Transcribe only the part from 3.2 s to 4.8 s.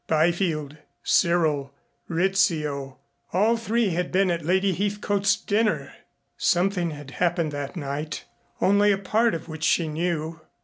all three had been at Lady